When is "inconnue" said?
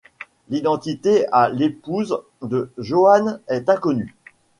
3.69-4.15